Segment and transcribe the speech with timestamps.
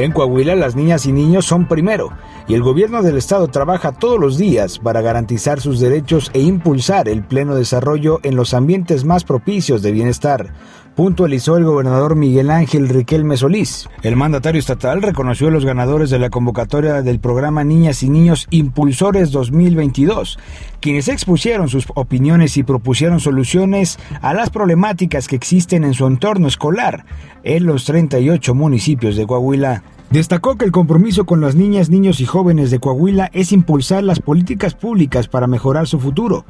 [0.00, 2.10] En Coahuila las niñas y niños son primero
[2.48, 7.06] y el gobierno del estado trabaja todos los días para garantizar sus derechos e impulsar
[7.06, 10.54] el pleno desarrollo en los ambientes más propicios de bienestar,
[10.96, 13.88] puntualizó el gobernador Miguel Ángel Riquelme Solís.
[14.02, 18.46] El mandatario estatal reconoció a los ganadores de la convocatoria del programa Niñas y Niños
[18.50, 20.38] Impulsores 2022,
[20.80, 26.48] quienes expusieron sus opiniones y propusieron soluciones a las problemáticas que existen en su entorno
[26.48, 27.04] escolar
[27.44, 29.82] en los 38 municipios de Coahuila.
[30.10, 34.18] Destacó que el compromiso con las niñas, niños y jóvenes de Coahuila es impulsar las
[34.18, 36.44] políticas públicas para mejorar su futuro,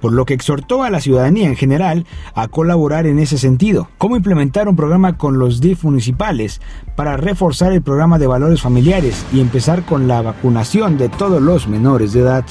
[0.00, 3.90] por lo que exhortó a la ciudadanía en general a colaborar en ese sentido.
[3.98, 6.62] Cómo implementar un programa con los DIF municipales
[6.96, 11.68] para reforzar el programa de valores familiares y empezar con la vacunación de todos los
[11.68, 12.46] menores de edad.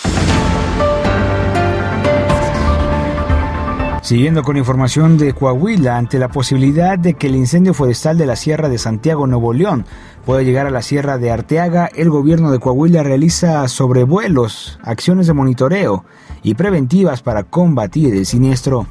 [4.12, 8.36] Siguiendo con información de Coahuila, ante la posibilidad de que el incendio forestal de la
[8.36, 9.86] Sierra de Santiago, Nuevo León,
[10.26, 15.34] pueda llegar a la Sierra de Arteaga, el gobierno de Coahuila realiza sobrevuelos, acciones de
[15.34, 16.04] monitoreo
[16.44, 18.86] y preventivas para combatir el siniestro.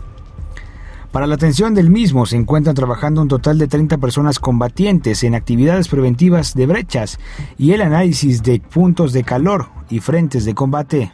[1.12, 5.34] Para la atención del mismo se encuentran trabajando un total de 30 personas combatientes en
[5.34, 7.18] actividades preventivas de brechas
[7.58, 11.12] y el análisis de puntos de calor y frentes de combate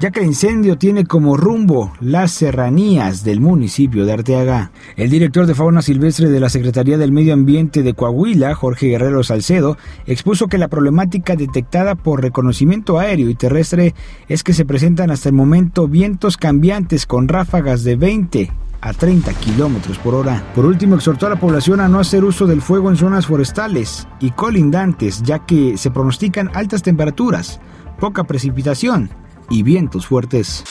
[0.00, 4.72] ya que el incendio tiene como rumbo las serranías del municipio de Arteaga.
[4.96, 9.22] El director de fauna silvestre de la Secretaría del Medio Ambiente de Coahuila, Jorge Guerrero
[9.22, 13.94] Salcedo, expuso que la problemática detectada por reconocimiento aéreo y terrestre
[14.26, 19.34] es que se presentan hasta el momento vientos cambiantes con ráfagas de 20 a 30
[19.34, 20.42] kilómetros por hora.
[20.54, 24.08] Por último, exhortó a la población a no hacer uso del fuego en zonas forestales
[24.18, 27.60] y colindantes, ya que se pronostican altas temperaturas,
[27.98, 29.10] poca precipitación
[29.50, 30.64] y vientos fuertes.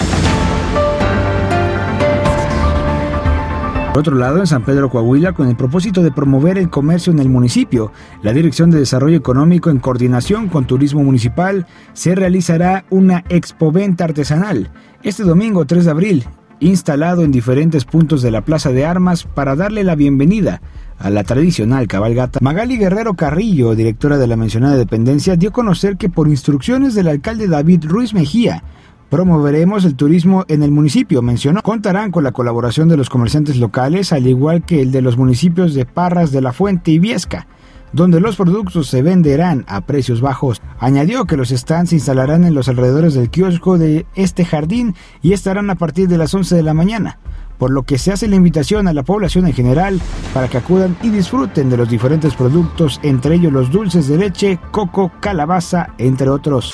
[3.94, 7.20] Por otro lado, en San Pedro Coahuila, con el propósito de promover el comercio en
[7.20, 7.92] el municipio,
[8.22, 14.72] la Dirección de Desarrollo Económico, en coordinación con Turismo Municipal, se realizará una expoventa artesanal
[15.04, 16.26] este domingo 3 de abril,
[16.59, 20.61] instalado en diferentes puntos de la Plaza de Armas para darle la bienvenida
[20.97, 22.39] a la tradicional cabalgata.
[22.42, 27.08] Magali Guerrero Carrillo, directora de la mencionada dependencia, dio a conocer que por instrucciones del
[27.08, 28.64] alcalde David Ruiz Mejía,
[29.09, 31.64] Promoveremos el turismo en el municipio, mencionó.
[31.64, 35.73] Contarán con la colaboración de los comerciantes locales, al igual que el de los municipios
[35.73, 37.47] de Parras de la Fuente y Viesca,
[37.94, 40.61] donde los productos se venderán a precios bajos.
[40.80, 45.33] Añadió que los stands se instalarán en los alrededores del kiosco de este jardín y
[45.33, 47.20] estarán a partir de las 11 de la mañana
[47.60, 50.02] por lo que se hace la invitación a la población en general
[50.33, 54.60] para que acudan y disfruten de los diferentes productos, entre ellos los dulces de leche,
[54.71, 56.73] coco, calabaza, entre otros.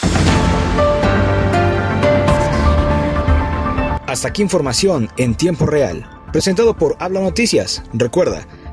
[4.08, 7.84] Hasta aquí información en tiempo real, presentado por Habla Noticias.
[7.92, 8.47] Recuerda,